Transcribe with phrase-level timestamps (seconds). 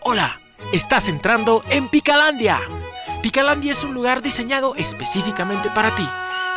[0.00, 0.40] Hola,
[0.72, 2.60] estás entrando en Picalandia.
[3.22, 6.06] Picalandia es un lugar diseñado específicamente para ti.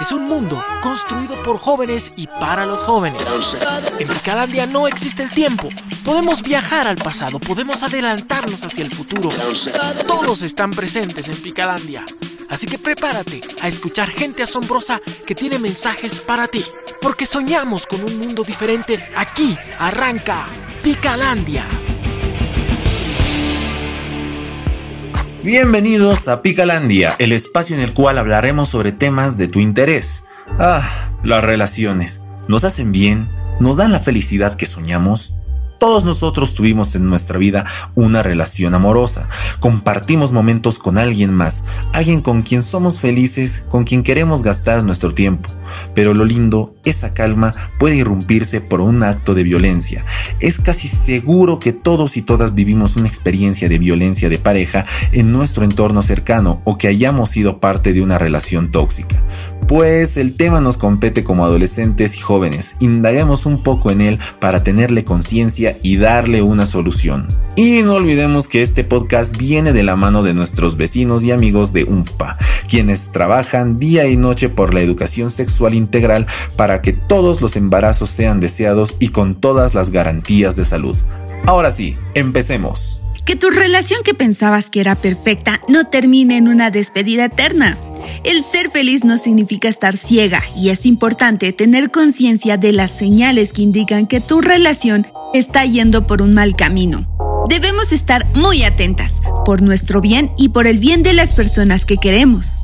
[0.02, 3.24] Es un mundo construido por jóvenes y para los jóvenes.
[3.98, 5.70] En Picalandia no existe el tiempo.
[6.04, 9.30] Podemos viajar al pasado, podemos adelantarnos hacia el futuro.
[10.06, 12.06] Todos están presentes en Picalandia.
[12.50, 16.66] Así que prepárate a escuchar gente asombrosa que tiene mensajes para ti.
[17.02, 19.00] Porque soñamos con un mundo diferente.
[19.16, 20.46] Aquí arranca
[20.84, 21.66] Picalandia.
[25.42, 30.26] Bienvenidos a Picalandia, el espacio en el cual hablaremos sobre temas de tu interés.
[30.60, 30.86] Ah,
[31.24, 32.22] las relaciones.
[32.50, 33.30] ¿Nos hacen bien?
[33.62, 35.36] ¿Nos dan la felicidad que soñamos?
[35.80, 39.30] Todos nosotros tuvimos en nuestra vida una relación amorosa.
[39.62, 45.14] Compartimos momentos con alguien más, alguien con quien somos felices, con quien queremos gastar nuestro
[45.14, 45.50] tiempo.
[45.96, 50.04] Pero lo lindo, esa calma puede irrumpirse por un acto de violencia.
[50.40, 55.32] Es casi seguro que todos y todas vivimos una experiencia de violencia de pareja en
[55.32, 59.22] nuestro entorno cercano o que hayamos sido parte de una relación tóxica.
[59.68, 62.76] Pues el tema nos compete como adolescentes y jóvenes.
[62.80, 67.28] Indaguemos un poco en él para tenerle conciencia y darle una solución.
[67.62, 71.74] Y no olvidemos que este podcast viene de la mano de nuestros vecinos y amigos
[71.74, 72.38] de UNFPA,
[72.70, 78.12] quienes trabajan día y noche por la educación sexual integral para que todos los embarazos
[78.12, 80.96] sean deseados y con todas las garantías de salud.
[81.48, 83.04] Ahora sí, empecemos.
[83.26, 87.78] Que tu relación que pensabas que era perfecta no termine en una despedida eterna.
[88.24, 93.52] El ser feliz no significa estar ciega y es importante tener conciencia de las señales
[93.52, 97.19] que indican que tu relación está yendo por un mal camino.
[97.50, 101.98] Debemos estar muy atentas, por nuestro bien y por el bien de las personas que
[101.98, 102.64] queremos.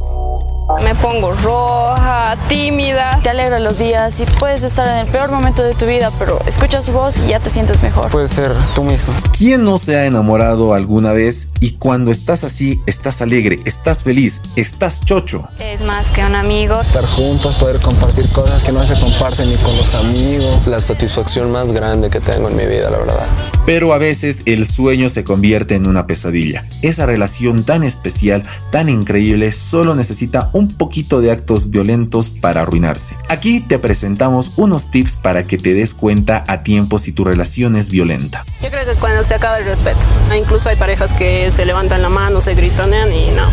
[0.82, 3.20] Me pongo roja, tímida.
[3.22, 6.40] Te alegra los días y puedes estar en el peor momento de tu vida, pero
[6.48, 8.10] escuchas su voz y ya te sientes mejor.
[8.10, 9.14] Puedes ser tú mismo.
[9.38, 14.42] ¿Quién no se ha enamorado alguna vez y cuando estás así, estás alegre, estás feliz,
[14.56, 15.48] estás chocho?
[15.60, 16.82] Es más que un amigo.
[16.82, 20.66] Estar juntos, poder compartir cosas que no se comparten ni con los amigos.
[20.66, 23.28] La satisfacción más grande que tengo en mi vida, la verdad.
[23.68, 26.66] Pero a veces el sueño se convierte en una pesadilla.
[26.82, 33.18] Esa relación tan especial, tan increíble, solo necesita un poquito de actos violentos para arruinarse.
[33.28, 37.76] Aquí te presentamos unos tips para que te des cuenta a tiempo si tu relación
[37.76, 38.46] es violenta.
[38.62, 40.08] Yo creo que cuando se acaba el respeto.
[40.36, 43.50] Incluso hay parejas que se levantan la mano, se gritonean y no,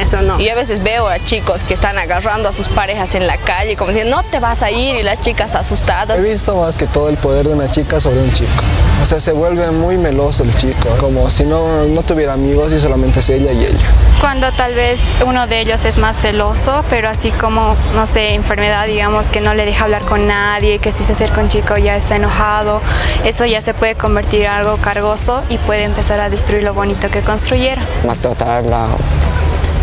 [0.00, 0.40] eso no.
[0.40, 3.76] Y a veces veo a chicos que están agarrando a sus parejas en la calle,
[3.76, 6.20] como diciendo, no te vas a ir, y las chicas asustadas.
[6.20, 8.62] He visto más que todo el poder de una chica sobre un chico.
[9.04, 12.80] O sea, se vuelve muy meloso el chico, como si no, no tuviera amigos y
[12.80, 13.86] solamente es ella y ella.
[14.18, 18.86] Cuando tal vez uno de ellos es más celoso, pero así como, no sé, enfermedad,
[18.86, 21.96] digamos, que no le deja hablar con nadie, que si se acerca un chico ya
[21.98, 22.80] está enojado,
[23.26, 27.10] eso ya se puede convertir en algo cargoso y puede empezar a destruir lo bonito
[27.10, 27.84] que construyeron.
[28.06, 28.86] Maltratarla,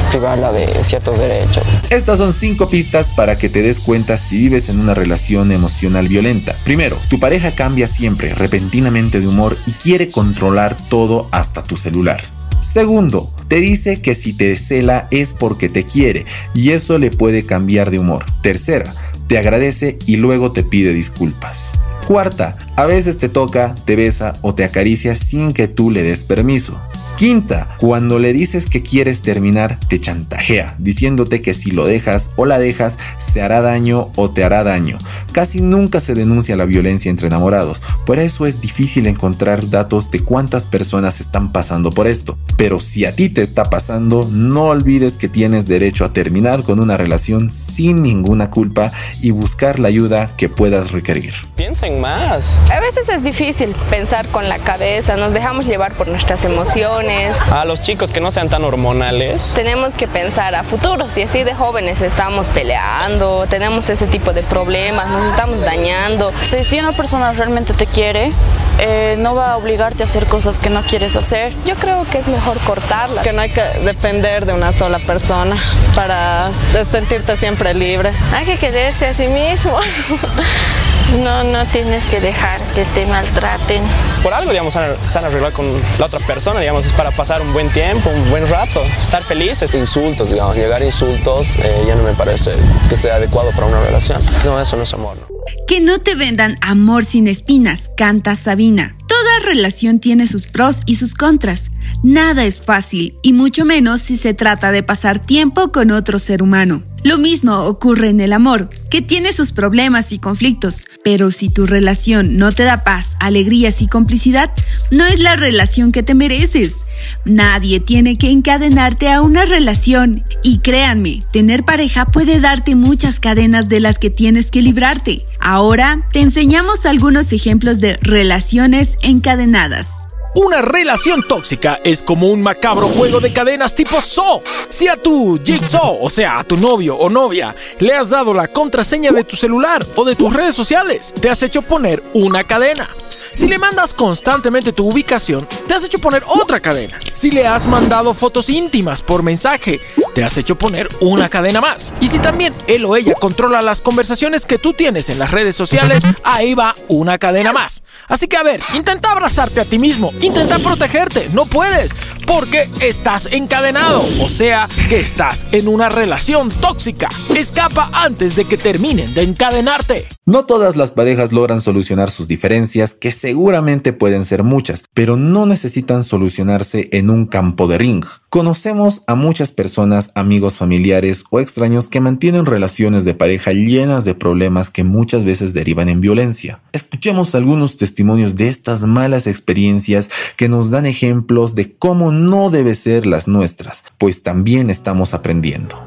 [0.09, 1.63] privarla de ciertos derechos.
[1.89, 6.07] Estas son 5 pistas para que te des cuenta si vives en una relación emocional
[6.07, 6.55] violenta.
[6.63, 12.21] Primero, tu pareja cambia siempre, repentinamente de humor y quiere controlar todo hasta tu celular.
[12.61, 17.45] Segundo, te dice que si te cela es porque te quiere y eso le puede
[17.45, 18.23] cambiar de humor.
[18.43, 18.91] Tercera,
[19.27, 21.71] te agradece y luego te pide disculpas.
[22.07, 26.23] Cuarta, a veces te toca, te besa o te acaricia sin que tú le des
[26.23, 26.79] permiso.
[27.17, 32.47] Quinta, cuando le dices que quieres terminar, te chantajea, diciéndote que si lo dejas o
[32.47, 34.97] la dejas, se hará daño o te hará daño.
[35.31, 40.19] Casi nunca se denuncia la violencia entre enamorados, por eso es difícil encontrar datos de
[40.21, 42.37] cuántas personas están pasando por esto.
[42.57, 46.79] Pero si a ti te está pasando, no olvides que tienes derecho a terminar con
[46.79, 51.33] una relación sin ninguna culpa y buscar la ayuda que puedas requerir.
[51.55, 52.59] Piensen más.
[52.69, 57.37] A veces es difícil pensar con la cabeza, nos dejamos llevar por nuestras emociones.
[57.51, 59.53] A los chicos que no sean tan hormonales.
[59.55, 64.43] Tenemos que pensar a futuro, si así de jóvenes estamos peleando, tenemos ese tipo de
[64.43, 66.31] problemas, nos estamos dañando.
[66.69, 68.31] Si, una persona realmente te quiere,
[68.79, 71.53] eh, no va a obligarte a hacer cosas que no quieres hacer.
[71.65, 73.21] Yo creo que es mejor cortarla.
[73.21, 75.55] Que no hay que depender de una sola persona
[75.95, 76.49] para
[76.89, 78.11] sentirte siempre libre.
[78.33, 79.77] Hay que quererse a sí mismo.
[81.19, 83.83] No, no tienes que dejar que te maltraten.
[84.23, 85.65] Por algo, digamos, se han arreglado con
[85.99, 89.73] la otra persona, digamos, es para pasar un buen tiempo, un buen rato, estar felices.
[89.75, 92.51] Insultos, digamos, llegar a insultos eh, ya no me parece
[92.89, 94.21] que sea adecuado para una relación.
[94.45, 95.17] No, eso no es amor.
[95.17, 95.27] ¿no?
[95.67, 98.95] Que no te vendan amor sin espinas, canta Sabina.
[99.07, 101.71] Toda relación tiene sus pros y sus contras.
[102.03, 106.41] Nada es fácil, y mucho menos si se trata de pasar tiempo con otro ser
[106.41, 106.83] humano.
[107.03, 111.65] Lo mismo ocurre en el amor, que tiene sus problemas y conflictos, pero si tu
[111.65, 114.51] relación no te da paz, alegrías y complicidad,
[114.91, 116.85] no es la relación que te mereces.
[117.25, 123.67] Nadie tiene que encadenarte a una relación y créanme, tener pareja puede darte muchas cadenas
[123.67, 125.25] de las que tienes que librarte.
[125.39, 130.05] Ahora te enseñamos algunos ejemplos de relaciones encadenadas.
[130.33, 134.41] Una relación tóxica es como un macabro juego de cadenas tipo So.
[134.69, 138.47] Si a tu Jigsaw, o sea, a tu novio o novia, le has dado la
[138.47, 142.89] contraseña de tu celular o de tus redes sociales, te has hecho poner una cadena.
[143.33, 146.97] Si le mandas constantemente tu ubicación, te has hecho poner otra cadena.
[147.13, 149.81] Si le has mandado fotos íntimas por mensaje,
[150.13, 151.93] te has hecho poner una cadena más.
[151.99, 155.55] Y si también él o ella controla las conversaciones que tú tienes en las redes
[155.55, 157.83] sociales, ahí va una cadena más.
[158.07, 161.91] Así que a ver, intenta abrazarte a ti mismo, intenta protegerte, no puedes,
[162.25, 167.09] porque estás encadenado, o sea, que estás en una relación tóxica.
[167.35, 170.07] Escapa antes de que terminen de encadenarte.
[170.31, 175.45] No todas las parejas logran solucionar sus diferencias, que seguramente pueden ser muchas, pero no
[175.45, 178.05] necesitan solucionarse en un campo de ring.
[178.29, 184.15] Conocemos a muchas personas, amigos familiares o extraños que mantienen relaciones de pareja llenas de
[184.15, 186.61] problemas que muchas veces derivan en violencia.
[186.71, 192.75] Escuchemos algunos testimonios de estas malas experiencias que nos dan ejemplos de cómo no debe
[192.75, 195.77] ser las nuestras, pues también estamos aprendiendo.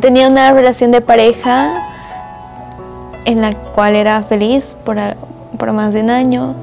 [0.00, 1.91] Tenía una relación de pareja
[3.24, 4.96] en la cual era feliz por,
[5.58, 6.54] por más de un año.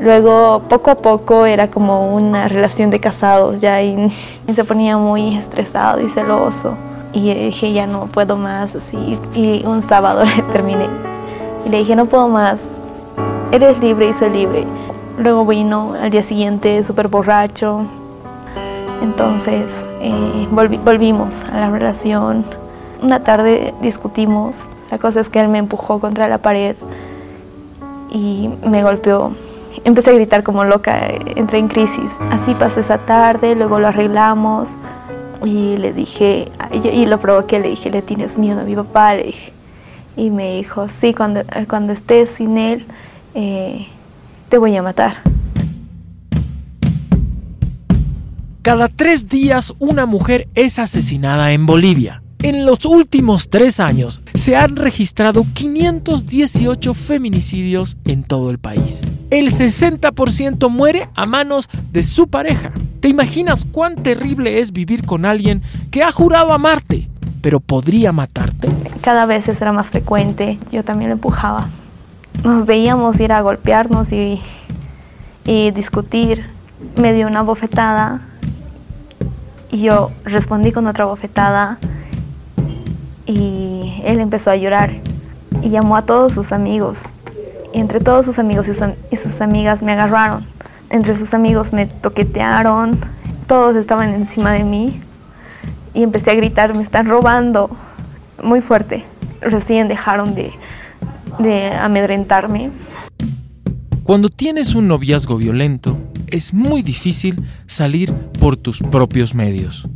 [0.00, 4.10] Luego, poco a poco, era como una relación de casados ya y,
[4.52, 6.74] se ponía muy estresado y celoso.
[7.12, 9.18] Y dije, ya no puedo más, así.
[9.34, 10.88] Y un sábado le terminé.
[11.64, 12.70] Y le dije, no puedo más,
[13.52, 14.66] eres libre y soy libre.
[15.18, 17.86] Luego vino al día siguiente súper borracho.
[19.02, 22.44] Entonces eh, volvimos a la relación.
[23.02, 24.68] Una tarde discutimos.
[24.90, 26.76] La cosa es que él me empujó contra la pared
[28.10, 29.32] y me golpeó.
[29.84, 32.16] Empecé a gritar como loca, entré en crisis.
[32.30, 34.76] Así pasó esa tarde, luego lo arreglamos
[35.44, 39.14] y le dije, y lo provoqué, le dije, ¿le tienes miedo a mi papá?
[39.14, 39.52] Le dije.
[40.16, 42.84] Y me dijo, sí, cuando, cuando estés sin él,
[43.34, 43.88] eh,
[44.48, 45.14] te voy a matar.
[48.60, 52.21] Cada tres días una mujer es asesinada en Bolivia.
[52.44, 59.06] En los últimos tres años se han registrado 518 feminicidios en todo el país.
[59.30, 62.72] El 60% muere a manos de su pareja.
[62.98, 65.62] ¿Te imaginas cuán terrible es vivir con alguien
[65.92, 67.08] que ha jurado amarte,
[67.42, 68.68] pero podría matarte?
[69.02, 70.58] Cada vez eso era más frecuente.
[70.72, 71.68] Yo también lo empujaba.
[72.42, 74.42] Nos veíamos ir a golpearnos y,
[75.44, 76.46] y discutir.
[76.96, 78.22] Me dio una bofetada
[79.70, 81.78] y yo respondí con otra bofetada
[83.32, 84.92] y él empezó a llorar
[85.62, 87.04] y llamó a todos sus amigos.
[87.72, 90.44] Y entre todos sus amigos y sus, amigas me agarraron.
[90.90, 92.98] Entre sus amigos me toquetearon,
[93.46, 95.00] todos estaban encima de mí
[95.94, 97.70] y empecé a gritar, me están robando,
[98.42, 99.04] muy fuerte.
[99.40, 100.52] Recién dejaron de,
[101.38, 102.70] de amedrentarme.
[104.02, 105.96] Cuando tienes un noviazgo violento,
[106.26, 109.88] es muy difícil salir por tus propios medios.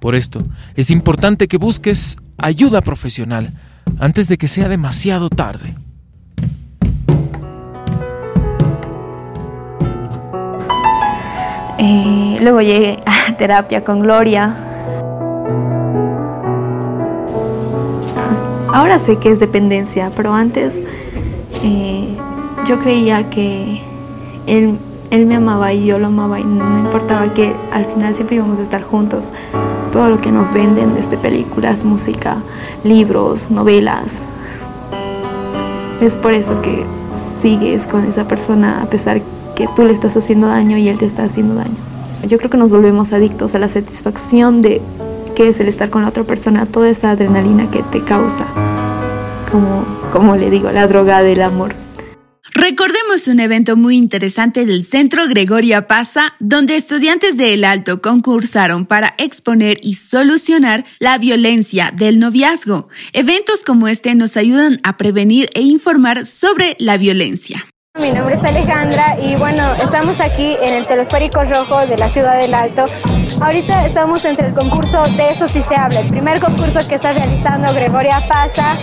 [0.00, 0.42] Por esto,
[0.74, 3.52] es importante que busques ayuda profesional
[3.98, 5.74] antes de que sea demasiado tarde.
[11.78, 14.56] Eh, luego llegué a terapia con Gloria.
[18.72, 20.82] Ahora sé que es dependencia, pero antes
[21.62, 22.16] eh,
[22.66, 23.82] yo creía que
[24.46, 24.78] él
[25.12, 28.58] él me amaba y yo lo amaba y no importaba que al final siempre íbamos
[28.58, 29.30] a estar juntos.
[29.92, 32.38] Todo lo que nos venden desde películas, música,
[32.82, 34.24] libros, novelas.
[36.00, 36.84] Es por eso que
[37.14, 39.20] sigues con esa persona a pesar
[39.54, 41.76] que tú le estás haciendo daño y él te está haciendo daño.
[42.26, 44.80] Yo creo que nos volvemos adictos a la satisfacción de
[45.34, 48.44] que es el estar con la otra persona, toda esa adrenalina que te causa,
[49.50, 51.74] como, como le digo, la droga del amor.
[52.54, 58.84] Recordemos un evento muy interesante del Centro Gregoria Pasa, donde estudiantes de El Alto concursaron
[58.84, 62.88] para exponer y solucionar la violencia del noviazgo.
[63.14, 67.66] Eventos como este nos ayudan a prevenir e informar sobre la violencia.
[67.98, 72.38] Mi nombre es Alejandra y bueno, estamos aquí en el teleférico rojo de la ciudad
[72.38, 72.84] del Alto.
[73.40, 77.12] Ahorita estamos entre el concurso de Eso sí se habla, el primer concurso que está
[77.12, 78.76] realizando Gregoria Pasa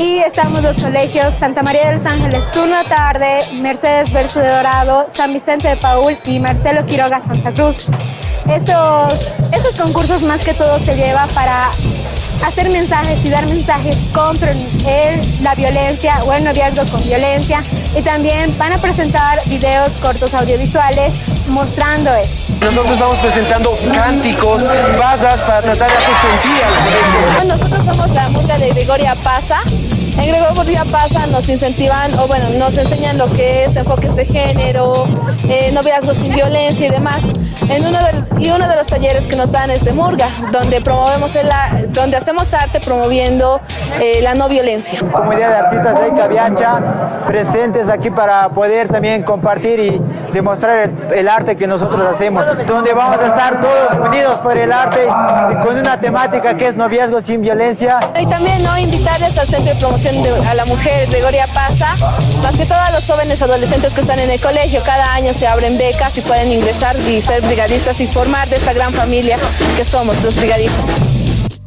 [0.00, 5.08] y estamos los colegios Santa María de los Ángeles Turno Tarde, Mercedes Verso de Dorado,
[5.14, 7.86] San Vicente de Paul y Marcelo Quiroga Santa Cruz.
[8.48, 11.68] Estos, estos concursos más que todo se lleva para
[12.46, 17.62] hacer mensajes y dar mensajes contra el, la violencia o el noviazgo con violencia
[17.94, 21.12] y también van a presentar videos cortos audiovisuales
[21.48, 22.54] mostrando eso.
[22.60, 24.62] Nosotros estamos presentando cánticos,
[24.98, 29.58] pasas para tratar de hacer sentir al Nosotros somos la música de Gregoria Pasa.
[30.18, 35.06] En Gregoria Pasa nos incentivan o bueno, nos enseñan lo que es enfoques de género,
[35.48, 37.20] eh, noviazgos sin violencia y demás.
[37.68, 40.80] En uno de, y uno de los talleres que nos dan es de Murga, donde
[40.80, 41.48] promovemos el,
[41.92, 43.60] donde hacemos arte promoviendo
[44.00, 44.98] eh, la no violencia.
[44.98, 46.80] Comunidad de artistas de Caviacha
[47.26, 50.02] presentes aquí para poder también compartir y
[50.32, 54.72] demostrar el, el, arte que nosotros hacemos, donde vamos a estar todos unidos por el
[54.72, 55.06] arte
[55.62, 58.00] con una temática que es noviazgo sin violencia.
[58.18, 61.94] Y también no invitarles al Centro de Promoción a la Mujer Gregoria Pasa,
[62.42, 65.76] más que todos los jóvenes adolescentes que están en el colegio, cada año se abren
[65.76, 69.38] becas y pueden ingresar y ser brigadistas y formar de esta gran familia
[69.76, 71.19] que somos los brigadistas.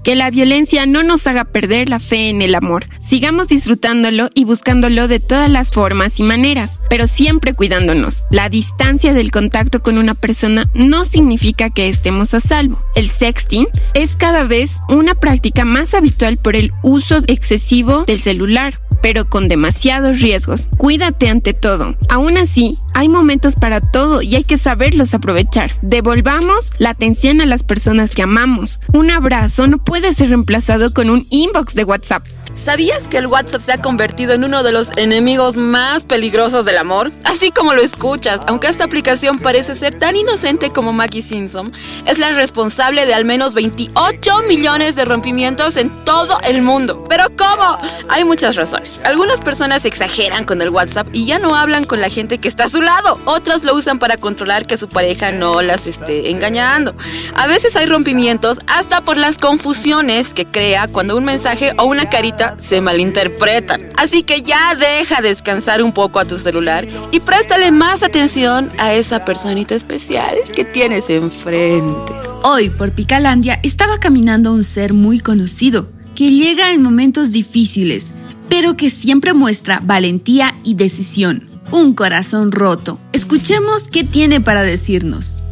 [0.03, 2.85] Que la violencia no nos haga perder la fe en el amor.
[2.99, 8.23] Sigamos disfrutándolo y buscándolo de todas las formas y maneras, pero siempre cuidándonos.
[8.29, 12.77] La distancia del contacto con una persona no significa que estemos a salvo.
[12.95, 18.79] El sexting es cada vez una práctica más habitual por el uso excesivo del celular
[19.03, 20.69] pero con demasiados riesgos.
[20.77, 21.97] Cuídate ante todo.
[22.09, 25.73] Aún así, hay momentos para todo y hay que saberlos aprovechar.
[25.81, 28.79] Devolvamos la atención a las personas que amamos.
[28.93, 32.25] Un abrazo no puede ser reemplazado con un inbox de WhatsApp.
[32.55, 36.77] ¿Sabías que el WhatsApp se ha convertido en uno de los enemigos más peligrosos del
[36.77, 37.11] amor?
[37.25, 41.73] Así como lo escuchas, aunque esta aplicación parece ser tan inocente como Maggie Simpson,
[42.05, 47.03] es la responsable de al menos 28 millones de rompimientos en todo el mundo.
[47.09, 47.77] ¿Pero cómo?
[48.09, 48.99] Hay muchas razones.
[49.03, 52.65] Algunas personas exageran con el WhatsApp y ya no hablan con la gente que está
[52.65, 53.19] a su lado.
[53.25, 56.95] Otras lo usan para controlar que su pareja no las esté engañando.
[57.35, 62.09] A veces hay rompimientos hasta por las confusiones que crea cuando un mensaje o una
[62.09, 63.81] carita se malinterpretan.
[63.97, 68.93] Así que ya deja descansar un poco a tu celular y préstale más atención a
[68.93, 72.13] esa personita especial que tienes enfrente.
[72.43, 78.11] Hoy por Picalandia estaba caminando un ser muy conocido, que llega en momentos difíciles,
[78.49, 81.47] pero que siempre muestra valentía y decisión.
[81.71, 82.99] Un corazón roto.
[83.13, 85.43] Escuchemos qué tiene para decirnos.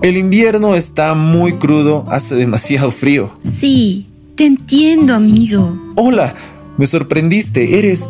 [0.00, 3.36] El invierno está muy crudo, hace demasiado frío.
[3.40, 4.07] Sí,
[4.38, 5.76] te entiendo, amigo.
[5.96, 6.32] Hola,
[6.78, 7.80] me sorprendiste.
[7.80, 8.08] ¿Eres...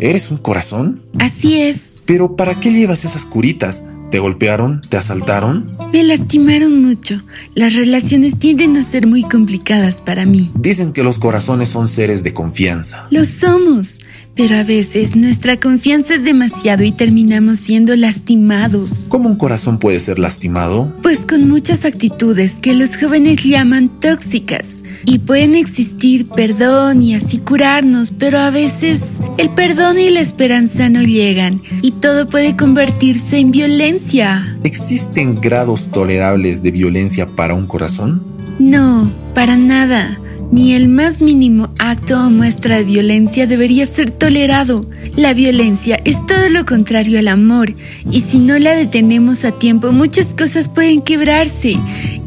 [0.00, 1.00] ¿Eres un corazón?
[1.18, 1.94] Así es.
[2.04, 3.84] Pero ¿para qué llevas esas curitas?
[4.14, 4.80] ¿Te golpearon?
[4.80, 5.76] ¿Te asaltaron?
[5.92, 7.20] Me lastimaron mucho.
[7.56, 10.52] Las relaciones tienden a ser muy complicadas para mí.
[10.54, 13.08] Dicen que los corazones son seres de confianza.
[13.10, 13.98] Lo somos,
[14.36, 19.06] pero a veces nuestra confianza es demasiado y terminamos siendo lastimados.
[19.08, 20.94] ¿Cómo un corazón puede ser lastimado?
[21.02, 24.84] Pues con muchas actitudes que los jóvenes llaman tóxicas.
[25.06, 30.88] Y pueden existir perdón y así curarnos, pero a veces el perdón y la esperanza
[30.88, 34.03] no llegan y todo puede convertirse en violencia.
[34.62, 38.22] ¿Existen grados tolerables de violencia para un corazón?
[38.58, 40.20] No, para nada.
[40.52, 44.82] Ni el más mínimo acto o muestra de violencia debería ser tolerado.
[45.16, 47.74] La violencia es todo lo contrario al amor,
[48.08, 51.76] y si no la detenemos a tiempo muchas cosas pueden quebrarse,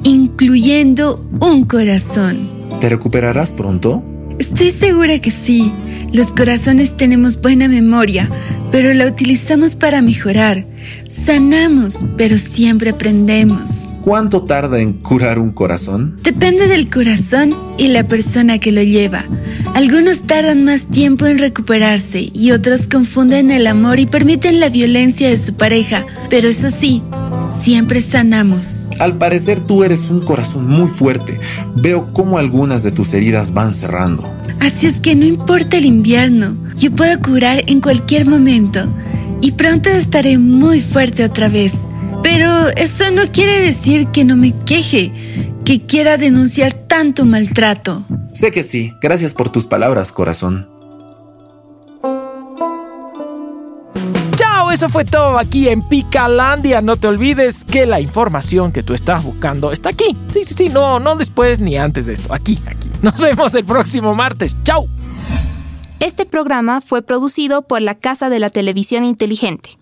[0.04, 2.50] incluyendo un corazón.
[2.82, 4.04] ¿Te recuperarás pronto?
[4.40, 5.72] Estoy segura que sí.
[6.12, 8.30] Los corazones tenemos buena memoria,
[8.72, 10.66] pero la utilizamos para mejorar.
[11.08, 13.94] Sanamos, pero siempre aprendemos.
[14.02, 16.20] ¿Cuánto tarda en curar un corazón?
[16.24, 19.26] Depende del corazón y la persona que lo lleva.
[19.74, 25.30] Algunos tardan más tiempo en recuperarse y otros confunden el amor y permiten la violencia
[25.30, 26.06] de su pareja.
[26.30, 27.04] Pero eso sí,
[27.50, 28.88] siempre sanamos.
[29.00, 31.40] Al parecer tú eres un corazón muy fuerte.
[31.76, 34.32] Veo cómo algunas de tus heridas van cerrando.
[34.60, 38.92] Así es que no importa el invierno, yo puedo curar en cualquier momento
[39.42, 41.88] y pronto estaré muy fuerte otra vez.
[42.24, 45.12] Pero eso no quiere decir que no me queje,
[45.64, 48.04] que quiera denunciar tanto maltrato.
[48.34, 48.94] Sé que sí.
[49.02, 50.77] Gracias por tus palabras, corazón.
[54.72, 56.82] Eso fue todo aquí en Picalandia.
[56.82, 60.16] No te olvides que la información que tú estás buscando está aquí.
[60.28, 62.34] Sí, sí, sí, no, no después ni antes de esto.
[62.34, 62.90] Aquí, aquí.
[63.02, 64.58] Nos vemos el próximo martes.
[64.64, 64.88] Chao.
[66.00, 69.78] Este programa fue producido por la Casa de la Televisión Inteligente.